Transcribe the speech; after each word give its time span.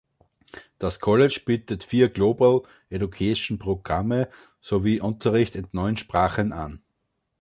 Das 0.79 0.99
College 0.99 1.41
bietet 1.45 1.83
vier 1.83 2.09
Global 2.09 2.63
Education-Programme 2.89 4.31
sowie 4.59 4.99
Unterricht 4.99 5.55
in 5.55 5.67
neun 5.73 5.95
Sprachen 5.95 6.53
an. 6.53 6.81